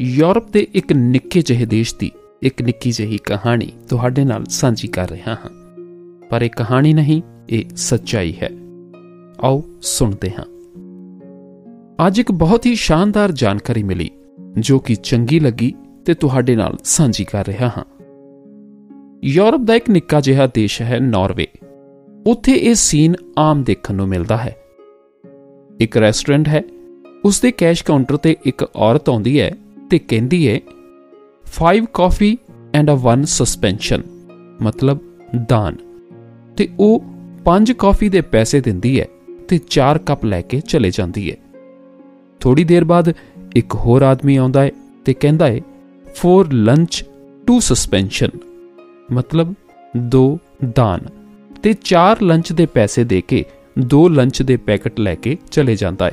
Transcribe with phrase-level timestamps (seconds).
[0.00, 2.10] Europe ਦੇ ਇੱਕ ਨਿੱਕੇ ਜਿਹੇ ਦੇਸ਼ ਦੀ
[2.42, 5.50] ਇੱਕ ਨਿੱਕੀ ਜਿਹੀ ਕਹਾਣੀ ਤੁਹਾਡੇ ਨਾਲ ਸਾਂਝੀ ਕਰ ਰਿਹਾ ਹਾਂ।
[6.30, 8.50] ਪਰ ਇਹ ਕਹਾਣੀ ਨਹੀਂ, ਇਹ ਸੱਚਾਈ ਹੈ।
[9.40, 10.44] ਆਓ ਸੁਣਦੇ ਹਾਂ।
[12.06, 14.10] ਅੱਜ ਇੱਕ ਬਹੁਤ ਹੀ ਸ਼ਾਨਦਾਰ ਜਾਣਕਾਰੀ ਮਿਲੀ,
[14.58, 15.74] ਜੋ ਕਿ ਚੰਗੀ ਲੱਗੀ
[16.06, 17.84] ਤੇ ਤੁਹਾਡੇ ਨਾਲ ਸਾਂਝੀ ਕਰ ਰਿਹਾ ਹਾਂ।
[19.24, 21.46] ਯੂਰਪ ਦਾ ਇੱਕ ਨਿੱਕਾ ਜਿਹਾ ਦੇਸ਼ ਹੈ ਨਾਰਵੇ।
[22.26, 24.56] ਉੱਥੇ ਇਹ ਸੀਨ ਆਮ ਦੇਖਣ ਨੂੰ ਮਿਲਦਾ ਹੈ।
[25.80, 26.62] ਇੱਕ ਰੈਸਟੋਰੈਂਟ ਹੈ
[27.24, 29.56] ਉਸ ਦੇ ਕੈਸ਼ ਕਾਊਂਟਰ ਤੇ ਇੱਕ ਔਰਤ ਆਉਂਦੀ ਹੈ
[29.90, 30.60] ਤੇ ਕਹਿੰਦੀ ਹੈ
[31.44, 32.38] 5 ਕਾਫੀ
[32.74, 34.02] ਐਂਡ ਅ 1 ਸਸਪੈਂਸ਼ਨ
[34.62, 34.98] ਮਤਲਬ
[35.48, 35.76] ਦਾਨ।
[36.56, 37.04] ਤੇ ਉਹ
[37.44, 39.06] 5 ਕਾਫੀ ਦੇ ਪੈਸੇ ਦਿੰਦੀ ਹੈ
[39.48, 41.36] ਤੇ 4 ਕੱਪ ਲੈ ਕੇ ਚਲੇ ਜਾਂਦੀ ਹੈ
[42.40, 43.12] ਥੋੜੀ ਦੇਰ ਬਾਅਦ
[43.56, 44.70] ਇੱਕ ਹੋਰ ਆਦਮੀ ਆਉਂਦਾ ਹੈ
[45.04, 45.60] ਤੇ ਕਹਿੰਦਾ ਹੈ
[46.14, 47.04] ਫੋਰ ਲੰਚ
[47.50, 48.28] 2 ਸਸਪੈਂਸ਼ਨ
[49.12, 49.54] ਮਤਲਬ
[50.16, 50.26] 2
[50.74, 51.00] ਦਾਨ।
[51.62, 53.44] ਤੇ 4 ਲੰਚ ਦੇ ਪੈਸੇ ਦੇ ਕੇ
[53.94, 56.12] 2 ਲੰਚ ਦੇ ਪੈਕਟ ਲੈ ਕੇ ਚਲੇ ਜਾਂਦਾ ਹੈ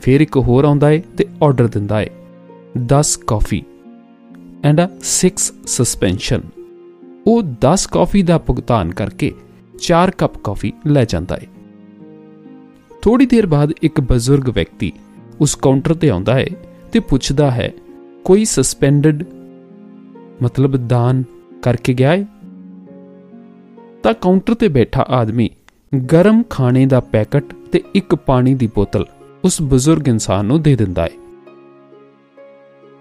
[0.00, 2.06] ਫਿਰ ਇੱਕ ਹੋਰ ਆਉਂਦਾ ਹੈ ਤੇ ਆਰਡਰ ਦਿੰਦਾ ਹੈ
[2.78, 3.62] 10 ਕਾਫੀ
[4.64, 5.30] ਐਂਡ ਅ 6
[5.66, 6.40] ਸਸਪੈਂਸ਼ਨ
[7.26, 9.32] ਉਹ 10 ਕਾਫੀ ਦਾ ਭੁਗਤਾਨ ਕਰਕੇ
[9.88, 11.46] 4 ਕੱਪ ਕਾਫੀ ਲੈ ਜਾਂਦਾ ਹੈ
[13.02, 14.92] ਥੋੜੀ ਦੇਰ ਬਾਅਦ ਇੱਕ ਬਜ਼ੁਰਗ ਵਿਅਕਤੀ
[15.40, 16.46] ਉਸ ਕਾਊਂਟਰ ਤੇ ਆਉਂਦਾ ਹੈ
[16.92, 17.72] ਤੇ ਪੁੱਛਦਾ ਹੈ,
[18.24, 19.24] ਕੋਈ ਸਸਪੈਂਡਡ
[20.42, 21.22] ਮਤਲਬ ਦਾਨ
[21.62, 22.26] ਕਰਕੇ ਗਿਆ ਹੈ
[24.02, 25.50] ਤਾਂ ਕਾਊਂਟਰ ਤੇ ਬੈਠਾ ਆਦਮੀ
[26.12, 29.06] ਗਰਮ ਖਾਣੇ ਦਾ ਪੈਕਟ ਤੇ ਇੱਕ ਪਾਣੀ ਦੀ ਬੋਤਲ
[29.44, 31.10] ਉਸ ਬਜ਼ੁਰਗ ਇਨਸਾਨ ਨੂੰ ਦੇ ਦਿੰਦਾ ਹੈ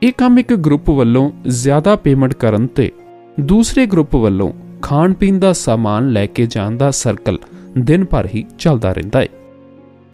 [0.03, 2.91] ਇਹ ਕੰਮ ਇੱਕ ਗਰੁੱਪ ਵੱਲੋਂ ਜ਼ਿਆਦਾ ਪੇਮੈਂਟ ਕਰਨ ਤੇ
[3.39, 7.39] ਦੂਸਰੇ ਗਰੁੱਪ ਵੱਲੋਂ ਖਾਣ ਪੀਣ ਦਾ ਸਾਮਾਨ ਲੈ ਕੇ ਜਾਣ ਦਾ ਸਰਕਲ
[7.77, 9.27] ਦਿਨ ਭਰ ਹੀ ਚੱਲਦਾ ਰਹਿੰਦਾ ਹੈ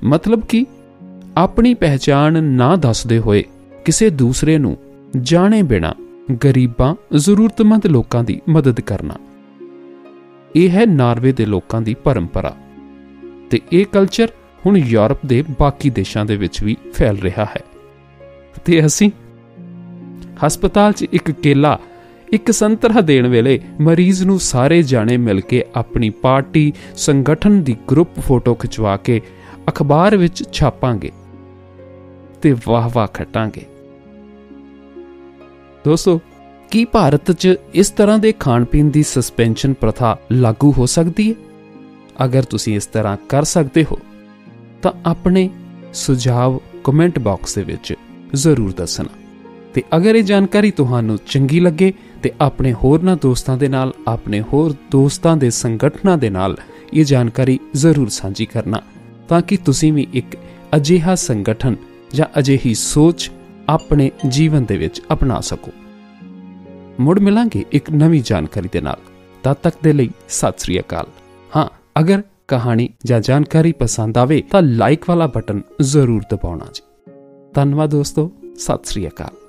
[0.03, 0.65] ਮਤਲਬ ਕਿ
[1.37, 3.43] ਆਪਣੀ ਪਹਿਚਾਣ ਨਾ ਦੱਸਦੇ ਹੋਏ
[3.85, 4.77] ਕਿਸੇ ਦੂਸਰੇ ਨੂੰ
[5.21, 5.95] ਜਾਣੇ ਬਿਨਾ
[6.43, 9.13] ਗਰੀਬਾਂ, ਜ਼ਰੂਰਤਮੰਦ ਲੋਕਾਂ ਦੀ ਮਦਦ ਕਰਨਾ।
[10.55, 12.55] ਇਹ ਹੈ ਨਾਰਵੇ ਦੇ ਲੋਕਾਂ ਦੀ ਪਰੰਪਰਾ
[13.49, 14.27] ਤੇ ਇਹ ਕਲਚਰ
[14.65, 17.61] ਹੁਣ ਯੂਰਪ ਦੇ ਬਾਕੀ ਦੇਸ਼ਾਂ ਦੇ ਵਿੱਚ ਵੀ ਫੈਲ ਰਿਹਾ ਹੈ।
[18.65, 19.11] ਤੇ ਅਸੀਂ
[20.45, 21.79] ਹਸਪਤਾਲ 'ਚ ਇੱਕ ਕੇਲਾ
[22.33, 28.19] ਇੱਕ ਸੰਤਰਾ ਦੇਣ ਵੇਲੇ ਮਰੀਜ਼ ਨੂੰ ਸਾਰੇ ਜਾਣੇ ਮਿਲ ਕੇ ਆਪਣੀ ਪਾਰਟੀ, ਸੰਗਠਨ ਦੀ ਗਰੁੱਪ
[28.19, 29.21] ਫੋਟੋ ਖਿਚਵਾ ਕੇ
[29.69, 31.11] ਅਖਬਾਰ ਵਿੱਚ ਛਾਪਾਂਗੇ
[32.41, 33.65] ਤੇ ਵਾਹ ਵਾਹ ਖਟਾਂਗੇ।
[35.85, 36.21] ਦੋਸਤੋ,
[36.71, 41.35] ਕੀ ਭਾਰਤ 'ਚ ਇਸ ਤਰ੍ਹਾਂ ਦੇ ਖਾਣ ਪੀਣ ਦੀ ਸਸਪੈਂਸ਼ਨ ਪ੍ਰਥਾ ਲਾਗੂ ਹੋ ਸਕਦੀ ਹੈ?
[42.25, 43.97] ਅਗਰ ਤੁਸੀਂ ਇਸ ਤਰ੍ਹਾਂ ਕਰ ਸਕਦੇ ਹੋ,
[44.81, 45.49] ਤਾਂ ਆਪਣੇ
[45.93, 47.93] ਸੁਝਾਅ ਕਮੈਂਟ ਬਾਕਸ ਦੇ ਵਿੱਚ
[48.33, 49.24] ਜ਼ਰੂਰ ਦੱਸਣਾ।
[49.75, 51.93] ਤੇ ਅਗਰ ਇਹ ਜਾਣਕਾਰੀ ਤੁਹਾਨੂੰ ਚੰਗੀ ਲੱਗੇ
[52.23, 56.57] ਤੇ ਆਪਣੇ ਹੋਰਨਾਂ ਦੋਸਤਾਂ ਦੇ ਨਾਲ, ਆਪਣੇ ਹੋਰ ਦੋਸਤਾਂ ਦੇ ਸੰਗਠਨਾਂ ਦੇ ਨਾਲ
[56.93, 58.81] ਇਹ ਜਾਣਕਾਰੀ ਜ਼ਰੂਰ ਸਾਂਝੀ ਕਰਨਾ
[59.29, 60.37] ਤਾਂ ਕਿ ਤੁਸੀਂ ਵੀ ਇੱਕ
[60.75, 61.75] ਅਜਿਹਾ ਸੰਗਠਨ
[62.13, 63.31] ਜਾਂ ਅਜਿਹੀ ਸੋਚ
[63.69, 65.71] ਆਪਣੇ ਜੀਵਨ ਦੇ ਵਿੱਚ ਅਪਣਾ ਸਕੋ।
[66.99, 68.97] ਮੁੜ ਮਿਲਾਂਗੇ ਇੱਕ ਨਵੀਂ ਜਾਣਕਾਰੀ ਦੇ ਨਾਲ।
[69.43, 71.05] ਤਦ ਤੱਕ ਦੇ ਲਈ ਸਤਿ ਸ੍ਰੀ ਅਕਾਲ।
[71.55, 77.11] ਹਾਂ, ਅਗਰ ਕਹਾਣੀ ਜਾਂ ਜਾਣਕਾਰੀ ਪਸੰਦ ਆਵੇ ਤਾਂ ਲਾਈਕ ਵਾਲਾ ਬਟਨ ਜ਼ਰੂਰ ਦਬਾਉਣਾ ਜੀ।
[77.53, 79.44] ਧੰਨਵਾਦ ਦੋਸਤੋ, ਸਤਿ ਸ੍ਰੀ ਅਕਾਲ।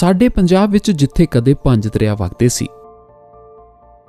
[0.00, 2.66] ਸਾਡੇ ਪੰਜਾਬ ਵਿੱਚ ਜਿੱਥੇ ਕਦੇ ਪੰਜ ਦਰਿਆ ਵਗਦੇ ਸੀ,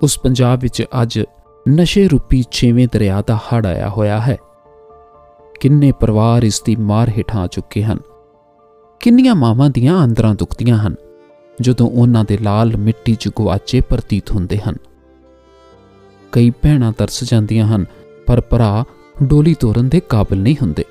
[0.04, 1.20] ਉਸ ਪੰਜਾਬ ਵਿੱਚ ਅੱਜ
[1.66, 4.38] ਨਸ਼ੇ ਰੂਪੀ ਛੇਵੇਂ ਦਰਿਆ ਦਾ ਹੜ ਆਇਆ ਹੋਇਆ ਹੈ।
[5.60, 7.98] ਕਿੰਨੇ ਪਰਿਵਾਰ ਇਸ ਦੀ ਮਾਰ ਹੇਠਾਂ ਆ ਚੁੱਕੇ ਹਨ।
[9.00, 10.96] ਕਿੰਨੀਆਂ ਮਾਵਾਂ ਦੀਆਂ ਅੰਦਰਾਂ ਦੁਖਦੀਆਂ ਹਨ,
[11.62, 14.78] ਜਦੋਂ ਉਹਨਾਂ ਦੇ ਲਾਲ ਮਿੱਟੀ 'ਚ ਗਵਾਚੇ ਪ੍ਰਤੀਤ ਹੁੰਦੇ ਹਨ।
[16.32, 17.86] ਕਈ ਭੈਣਾਂ ਤਰਸ ਜਾਂਦੀਆਂ ਹਨ,
[18.28, 18.84] ਪਰ ਭਰਾ
[19.24, 20.86] ਡੋਲੀ ਤੋਰਨ ਦੇ ਕਾਬਿਲ ਨਹੀਂ ਹੁੰਦੇ।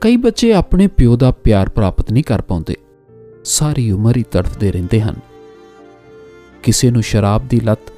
[0.00, 2.76] ਕਈ ਬੱਚੇ ਆਪਣੇ ਪਿਓ ਦਾ ਪਿਆਰ ਪ੍ਰਾਪਤ ਨਹੀਂ ਕਰ ਪਾਉਂਦੇ।
[3.44, 5.14] ਸਾਰੀ ਉਮਰ ਹੀ ਤੜਫਦੇ ਰਹਿੰਦੇ ਹਨ।
[6.62, 7.92] ਕਿਸੇ ਨੂੰ ਸ਼ਰਾਬ ਦੀ ਲਤ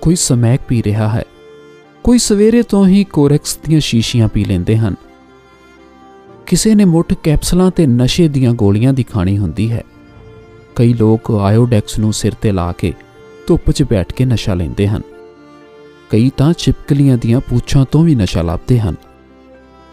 [0.00, 1.24] ਕੋਈ ਸਮੈਕ ਪੀ ਰਿਹਾ ਹੈ,
[2.04, 4.94] ਕੋਈ ਸਵੇਰੇ ਤੋਂ ਹੀ ਕੋਰੈਕਸ ਦੀਆਂ ਸ਼ੀਸ਼ੀਆਂ ਪੀ ਲੈਂਦੇ ਹਨ।
[6.46, 9.82] ਕਿਸੇ ਨੇ ਮੁੱਠ ਕੈਪਸੂਲਾਂ ਤੇ ਨਸ਼ੇ ਦੀਆਂ ਗੋਲੀਆਂ ਦੀ ਖਾਣੀ ਹੁੰਦੀ ਹੈ।
[10.76, 12.92] ਕਈ ਲੋਕ ਆਇਓਡੈਕਸ ਨੂੰ ਸਿਰ ਤੇ ਲਾ ਕੇ
[13.46, 15.02] ਧੁੱਪ 'ਚ ਬੈਠ ਕੇ ਨਸ਼ਾ ਲੈਂਦੇ ਹਨ।
[16.10, 18.94] ਕਈ ਤਾਂ ਚਿਪਕਲੀਆਂ ਦੀਆਂ ਪੂਛਾਂ ਤੋਂ ਵੀ ਨਸ਼ਾ ਲਾਉਂਦੇ ਹਨ।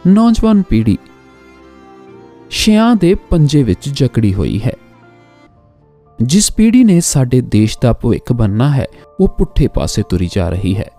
[0.08, 0.98] ਨੌਜਵਾਨ ਪੀੜ੍ਹੀ
[2.50, 4.74] ਸ਼ਿਆਂ ਦੇ ਪੰਜੇ ਵਿੱਚ ਜਕੜੀ ਹੋਈ ਹੈ।
[6.20, 8.86] ਜਿਸ ਪੀੜ੍ਹੀ ਨੇ ਸਾਡੇ ਦੇਸ਼ ਦਾ ਭਵਿੱਖ ਬੰਨਣਾ ਹੈ,
[9.20, 10.90] ਉਹ ਪੁੱਠੇ ਪਾਸੇ ਤੁਰੀ ਜਾ ਰਹੀ ਹੈ।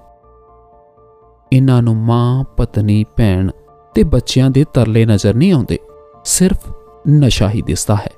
[1.52, 3.50] ਇਹਨਾਂ ਨੂੰ ਮਾਂ, ਪਤਨੀ, ਭੈਣ
[3.94, 5.78] ਤੇ ਬੱਚਿਆਂ ਦੇ ਤਰਲੇ ਨਜ਼ਰ ਨਹੀਂ ਆਉਂਦੇ,
[6.24, 6.70] ਸਿਰਫ
[7.08, 8.10] ਨਸ਼ਾ ਹੀ ਦਿਸਦਾ ਹੈ।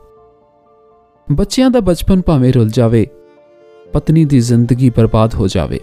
[1.33, 3.07] ਬੱਚਿਆਂ ਦਾ ਬਚਪਨ ਭਾਵੇਂ ਰੁੱਲ ਜਾਵੇ,
[3.93, 5.81] ਪਤਨੀ ਦੀ ਜ਼ਿੰਦਗੀ ਬਰਬਾਦ ਹੋ ਜਾਵੇ,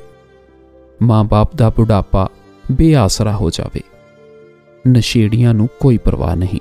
[1.01, 2.29] ਮਾਂ-ਬਾਪ ਦਾ ਬੁਢਾਪਾ
[2.71, 3.81] ਬੇਆਸਰਾ ਹੋ ਜਾਵੇ,
[4.85, 6.59] ਨਸ਼ੇੜੀਆਂ ਨੂੰ ਕੋਈ ਪਰਵਾਹ ਨਹੀਂ।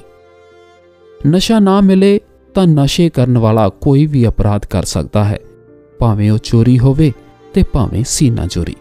[1.27, 2.21] ਨਸ਼ਾ ਨਾ ਮਿਲੇ
[2.55, 5.39] ਤਾਂ ਨਸ਼ੇ ਕਰਨ ਵਾਲਾ ਕੋਈ ਵੀ ਅਪਰਾਧ ਕਰ ਸਕਦਾ ਹੈ।
[5.99, 7.13] ਭਾਵੇਂ ਉਹ ਚੋਰੀ ਹੋਵੇ
[7.55, 8.77] ਤੇ ਭਾਵੇਂ ਸੀਨਾ ਚੋਰੀ।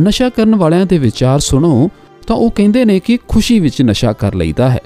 [0.00, 1.90] ਨਸ਼ਾ ਕਰਨ ਵਾਲਿਆਂ ਦੇ ਵਿਚਾਰ ਸੁਣੋ
[2.26, 4.80] ਤਾਂ ਉਹ ਕਹਿੰਦੇ ਨੇ ਕਿ ਖੁਸ਼ੀ ਵਿੱਚ ਨਸ਼ਾ ਕਰ ਲਈਦਾ ਹੈ।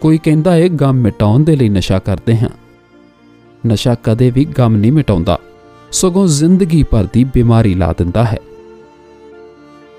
[0.00, 2.50] ਕੋਈ ਕਹਿੰਦਾ ਹੈ ਗਮ ਮਿਟਾਉਣ ਦੇ ਲਈ ਨਸ਼ਾ ਕਰਦੇ ਹਾਂ।
[3.66, 5.38] ਨਸ਼ਾ ਕਦੇ ਵੀ ਗਮ ਨਹੀਂ ਮਿਟਾਉਂਦਾ।
[5.92, 8.38] ਸਗੋਂ ਜ਼ਿੰਦਗੀ ਭਰ ਦੀ ਬਿਮਾਰੀ ਲਾ ਦਿੰਦਾ ਹੈ।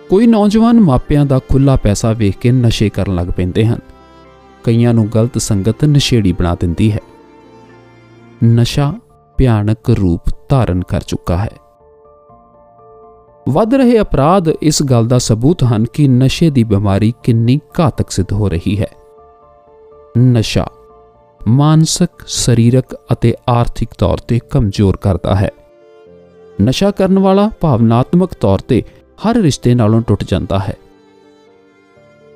[0.09, 3.79] ਕੋਈ ਨੌਜਵਾਨ ਮਾਪਿਆਂ ਦਾ ਖੁੱਲਾ ਪੈਸਾ ਵੇਖ ਕੇ ਨਸ਼ੇ ਕਰਨ ਲੱਗ ਪੈਂਦੇ ਹਨ।
[4.67, 6.99] ਕਈਆਂ ਨੂੰ ਗਲਤ ਸੰਗਤ ਨਸ਼ੇੜੀ ਬਣਾ ਦਿੰਦੀ ਹੈ।
[8.43, 8.93] ਨਸ਼ਾ
[9.37, 11.49] ਭਿਆਨਕ ਰੂਪ ਧਾਰਨ ਕਰ ਚੁੱਕਾ ਹੈ।
[13.49, 18.33] ਵੱਧ ਰਹੇ ਅਪਰਾਧ ਇਸ ਗੱਲ ਦਾ ਸਬੂਤ ਹਨ ਕਿ ਨਸ਼ੇ ਦੀ ਬਿਮਾਰੀ ਕਿੰਨੀ ਘਾਤਕ ਸਿੱਧ
[18.33, 18.87] ਹੋ ਰਹੀ ਹੈ।
[20.17, 20.67] ਨਸ਼ਾ
[21.47, 25.49] ਮਾਨਸਿਕ, ਸਰੀਰਕ ਅਤੇ ਆਰਥਿਕ ਤੌਰ ਤੇ ਕਮਜ਼ੋਰ ਕਰਦਾ ਹੈ।
[26.61, 28.83] ਨਸ਼ਾ ਕਰਨ ਵਾਲਾ ਭਾਵਨਾਤਮਕ ਤੌਰ ਤੇ
[29.17, 30.75] ਹਰ ਰਿਸ਼ਤੇ ਨਾਲੋਂ ਟੁੱਟ ਜਾਂਦਾ ਹੈ।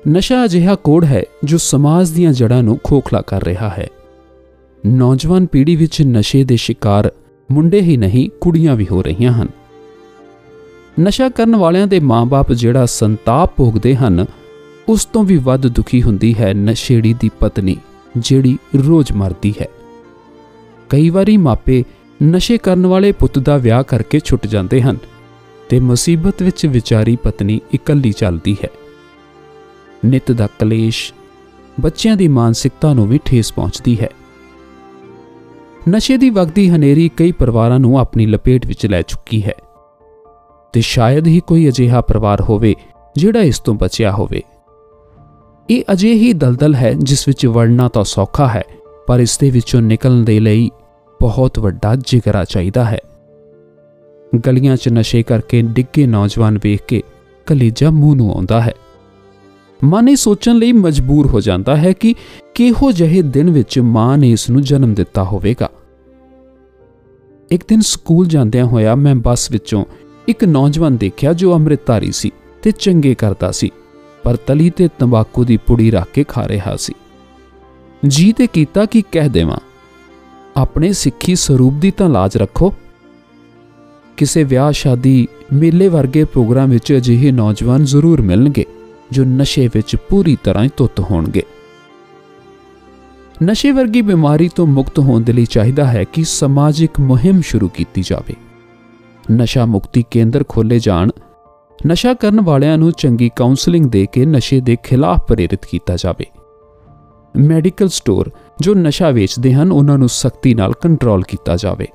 [0.08, 3.88] ਨਸ਼ਾ ਅਜਿਹਾ ਕੋੜ ਹੈ ਜੋ ਸਮਾਜ ਦੀਆਂ ਜੜ੍ਹਾਂ ਨੂੰ ਖੋਖਲਾ ਕਰ ਰਿਹਾ ਹੈ।
[4.86, 7.12] ਨੌਜਵਾਨ ਪੀੜ੍ਹੀ ਵਿੱਚ ਨਸ਼ੇ ਦੇ ਸ਼ਿਕਾਰ
[7.52, 9.48] ਮੁੰਡੇ ਹੀ ਨਹੀਂ, ਕੁੜੀਆਂ ਵੀ ਹੋ ਰਹੀਆਂ ਹਨ।
[11.00, 14.26] ਨਸ਼ਾ ਕਰਨ ਵਾਲਿਆਂ ਦੇ ਮਾਪੇ ਜਿਹੜਾ ਸੰਤਾਪ ਭੋਗਦੇ ਹਨ,
[14.88, 17.76] ਉਸ ਤੋਂ ਵੀ ਵੱਧ ਦੁਖੀ ਹੁੰਦੀ ਹੈ ਨਸ਼ੇੜੀ ਦੀ ਪਤਨੀ,
[18.16, 19.68] ਜਿਹੜੀ ਰੋਜ਼ ਮਰਦੀ ਹੈ।
[20.88, 21.84] ਕਈ ਵਾਰੀ ਮਾਪੇ
[22.24, 24.98] ਨਸ਼ੇ ਕਰਨ ਵਾਲੇ ਪੁੱਤ ਦਾ ਵਿਆਹ ਕਰਕੇ ਛੁੱਟ ਜਾਂਦੇ ਹਨ
[25.68, 28.68] ਤੇ ਮੁਸੀਬਤ ਵਿੱਚ ਵਿਚਾਰੀ ਪਤਨੀ ਇਕੱਲੀ ਚੱਲਦੀ ਹੈ।
[30.04, 31.12] ਨਿਤ ਦਾ ਕਲੇਸ਼
[31.80, 34.08] ਬੱਚਿਆਂ ਦੀ ਮਾਨਸਿਕਤਾ ਨੂੰ ਵੀ ਠੇਸ ਪਹੁੰਚਦੀ ਹੈ।
[35.88, 39.54] ਨਸ਼ੇ ਦੀ ਵਗਦੀ ਹਨੇਰੀ ਕਈ ਪਰਿਵਾਰਾਂ ਨੂੰ ਆਪਣੀ ਲਪੇਟ ਵਿੱਚ ਲੈ ਚੁੱਕੀ ਹੈ
[40.72, 42.74] ਤੇ ਸ਼ਾਇਦ ਹੀ ਕੋਈ ਅਜਿਹਾ ਪਰਿਵਾਰ ਹੋਵੇ
[43.16, 44.42] ਜਿਹੜਾ ਇਸ ਤੋਂ ਬਚਿਆ ਹੋਵੇ।
[45.70, 48.62] ਇਹ ਅਜਿਹੀ ਦਲਦਲ ਹੈ ਜਿਸ ਵਿੱਚ ਵੜਨਾ ਤਾਂ ਸੌਖਾ ਹੈ,
[49.06, 50.70] ਪਰ ਇਸ ਦੇ ਵਿੱਚੋਂ ਨਿਕਲਣ ਦੇ ਲਈ
[51.20, 52.98] ਬਹੁਤ ਵੱਡਾ ਜਿਗਰਾ ਚਾਹੀਦਾ ਹੈ।
[54.46, 57.02] ਗਲੀਆਂ 'ਚ ਨਸ਼ੇ ਕਰਕੇ ਡਿੱਗੇ ਨੌਜਵਾਨ ਵੇਖ ਕੇ
[57.46, 58.74] ਕਲੇਜਾ ਮੂੰਹ ਨੂੰ ਆਉਂਦਾ ਹੈ।
[59.84, 62.14] ਮਨ ਇਹ ਸੋਚਣ ਲਈ ਮਜਬੂਰ ਹੋ ਜਾਂਦਾ ਹੈ ਕਿ
[62.54, 65.68] ਕਿਹੋ ਜਿਹੇ ਦਿਨ ਵਿੱਚ ਮਾਂ ਨੇ ਇਸ ਨੂੰ ਜਨਮ ਦਿੱਤਾ ਹੋਵੇਗਾ।
[67.50, 69.84] ਇੱਕ ਦਿਨ ਸਕੂਲ ਜਾਂਦਿਆਂ ਹੋਇਆ ਮੈਂ ਬੱਸ ਵਿੱਚੋਂ
[70.28, 72.30] ਇੱਕ ਨੌਜਵਾਨ ਦੇਖਿਆ ਜੋ ਅੰਮ੍ਰਿਤਧਾਰੀ ਸੀ
[72.62, 73.70] ਤੇ ਚੰਗੇ ਕਰਦਾ ਸੀ,
[74.22, 76.92] ਪਰ ਤਲੀ ਤੇ ਤੰਬਾਕੂ ਦੀ ਪੁੜੀ ਰੱਖ ਕੇ ਖਾ ਰਿਹਾ ਸੀ।
[78.08, 79.58] ਜੀ ਤੇ ਕੀਤਾ ਕਿ ਕਹਿ ਦੇਵਾਂ?
[80.56, 82.74] ਆਪਣੇ ਸਿੱਖੀ ਸਰੂਪ ਦੀ ਤਾਂ ਲਾਜ ਰੱਖੋ।
[84.16, 88.64] ਕਿਸੇ ਵਿਆਹ ਸ਼ਾਦੀ ਮੇਲੇ ਵਰਗੇ ਪ੍ਰੋਗਰਾਮ ਵਿੱਚ ਅਜਿਹੇ ਨੌਜਵਾਨ ਜ਼ਰੂਰ ਮਿਲਣਗੇ।
[89.12, 91.42] ਜੋ ਨਸ਼ੇ ਵਿੱਚ ਪੂਰੀ ਤਰ੍ਹਾਂ ਧੁੱਤ ਹੋਣਗੇ।
[93.44, 98.02] ਨਸ਼ੇ ਵਰਗੀ ਬਿਮਾਰੀ ਤੋਂ ਮੁਕਤ ਹੋਣ ਦੇ ਲਈ ਚਾਹੀਦਾ ਹੈ ਕਿ ਸਮਾਜਿਕ ਮੁਹਿੰਮ ਸ਼ੁਰੂ ਕੀਤੀ
[98.02, 98.34] ਜਾਵੇ।
[99.32, 101.10] ਨਸ਼ਾ ਮੁਕਤੀ ਕੇਂਦਰ ਖੋਲੇ ਜਾਣ,
[101.86, 106.26] ਨਸ਼ਾ ਕਰਨ ਵਾਲਿਆਂ ਨੂੰ ਚੰਗੀ ਕਾਉਂਸਲਿੰਗ ਦੇ ਕੇ ਨਸ਼ੇ ਦੇ ਖਿਲਾਫ ਪ੍ਰੇਰਿਤ ਕੀਤਾ ਜਾਵੇ।
[107.36, 108.30] ਮੈਡੀਕਲ ਸਟੋਰ
[108.60, 111.86] ਜੋ ਨਸ਼ਾ ਵੇਚਦੇ ਹਨ, ਉਹਨਾਂ ਨੂੰ ਸਖਤੀ ਨਾਲ ਕੰਟਰੋਲ ਕੀਤਾ ਜਾਵੇ।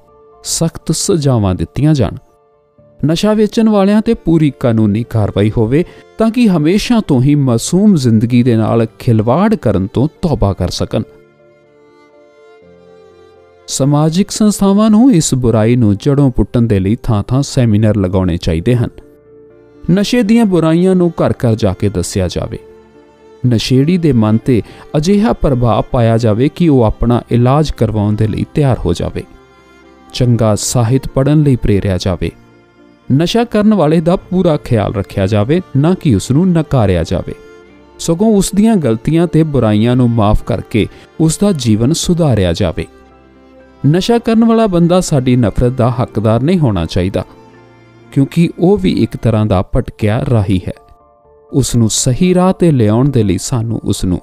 [0.44, 2.12] ਸਖਤ ਸਜ਼ਾਵਾਂ ਦਿੱਤੀਆਂ ਜਾਣ।
[3.06, 5.86] ਨਸ਼ਾ ਵੇਚਣ ਵਾਲਿਆਂ ਤੇ ਪੂਰੀ ਕਾਨੂੰਨੀ ਕਾਰਵਾਈ ਹੋਵੇ
[6.18, 11.02] ਤਾਂ ਕਿ ਹਮੇਸ਼ਾ ਤੋਂ ਹੀ ਮਾਸੂਮ ਜ਼ਿੰਦਗੀ ਦੇ ਨਾਲ ਖਿਲਵਾੜ ਕਰਨ ਤੋਂ ਤੌਬਾ ਕਰ ਸਕਣ।
[13.68, 18.90] ਸਮਾਜਿਕ ਸੰਸਥਾਵਾਂ ਨੂੰ ਇਸ ਬੁਰਾਈ ਨੂੰ ਜੜੋਂ ਪੁੱਟਣ ਦੇ ਲਈ ਥਾਂ-ਥਾਂ ਸੈਮੀਨਾਰ ਲਗਾਉਣੇ ਚਾਹੀਦੇ ਹਨ।
[19.92, 22.58] ਨਸ਼ੇ ਦੀਆਂ ਬੁਰਾਈਆਂ ਨੂੰ ਘਰ-ਘਰ ਜਾ ਕੇ ਦੱਸਿਆ ਜਾਵੇ।
[23.48, 24.62] ਨਸ਼ੇੜੀ ਦੇ ਮਨ ਤੇ
[24.98, 29.24] ਅਜਿਹਾ ਪ੍ਰਭਾਵ ਪਾਇਆ ਜਾਵੇ ਕਿ ਉਹ ਆਪਣਾ ਇਲਾਜ ਕਰਵਾਉਣ ਦੇ ਲਈ ਤਿਆਰ ਹੋ ਜਾਵੇ।
[30.14, 32.32] ਚੰਗਾ ਸਾਹਿਤ ਪੜਨ ਲਈ ਪ੍ਰੇਰਿਆ ਜਾਵੇ।
[33.09, 37.33] ਨਸ਼ਾ ਕਰਨ ਵਾਲੇ ਦਾ ਪੂਰਾ ਖਿਆਲ ਰੱਖਿਆ ਜਾਵੇ, ਨਾ ਕਿ ਉਸ ਨੂੰ ਨਕਾਰਿਆ ਜਾਵੇ।
[38.00, 40.88] ਸਗੋਂ ਉਸ ਦੀਆਂ ਗਲਤੀਆਂ ਤੇ ਬੁਰਾਈਆਂ ਨੂੰ ਮਾਫ ਕਰਕੇ
[41.20, 42.86] ਉਸ ਦਾ ਜੀਵਨ ਸੁਧਾਰਿਆ ਜਾਵੇ।
[43.88, 47.24] ਨਸ਼ਾ ਕਰਨ ਵਾਲਾ ਬੰਦਾ ਸਾਡੀ ਨਫ਼ਰਤ ਦਾ ਹੱਕਦਾਰ ਨਹੀਂ ਹੋਣਾ ਚਾਹੀਦਾ,
[48.12, 50.74] ਕਿਉਂਕਿ ਉਹ ਵੀ ਇੱਕ ਤਰ੍ਹਾਂ ਦਾ ਭਟਕਿਆ ਰਾਹੀ ਹੈ।
[51.53, 54.20] ਉਸ ਨੂੰ ਸਹੀ ਰਾਹ ਤੇ ਲਿਆਉਣ ਦੇ ਲਈ ਸਾਨੂੰ ਉਸ ਨੂੰ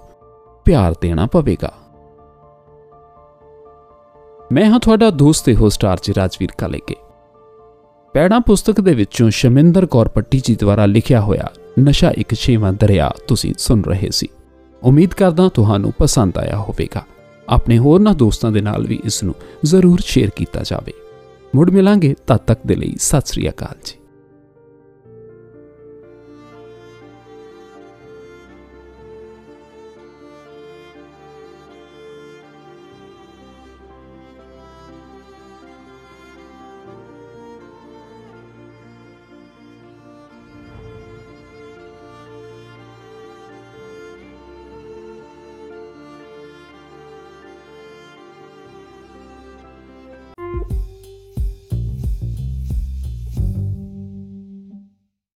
[0.64, 1.72] ਪਿਆਰ ਦੇਣਾ ਪਵੇਗਾ।
[4.52, 6.94] ਮੈਂ ਹਾਂ ਤੁਹਾਡਾ ਦੋਸਤ ਤੇ ਹੋਸਟ ਆਰਜੀ ਰਾਜਵੀਰ ਕਾਲੇਕੇ।
[8.14, 11.48] ਪੈੜਾ ਪੁਸਤਕ ਦੇ ਵਿੱਚੋਂ ਸ਼ਮਿੰਦਰ ਕੌਰ ਪੱਟੀ ਜੀ ਦੁਆਰਾ ਲਿਖਿਆ ਹੋਇਆ
[11.80, 14.28] ਨਸ਼ਾ ਇੱਕ ਛੇਵਾਂ ਦਰਿਆ ਤੁਸੀਂ ਸੁਣ ਰਹੇ ਸੀ।
[14.82, 17.02] ਉਮੀਦ ਕਰਦਾ ਤੁਹਾਨੂੰ ਪਸੰਦ ਆਇਆ ਹੋਵੇਗਾ।
[17.48, 20.92] ਆਪਣੇ ਹੋਰਨਾਂ ਦੋਸਤਾਂ ਦੇ ਨਾਲ ਵੀ ਇਸ ਨੂੰ ਜ਼ਰੂਰ ਸ਼ੇਅਰ ਕੀਤਾ ਜਾਵੇ।
[21.56, 24.03] ਮੁੜ ਮਿਲਾਂਗੇ ਤਦ ਤੱਕ ਦੇ ਲਈ ਸਤਿ ਸ੍ਰੀ ਅਕਾਲ ਜੀ।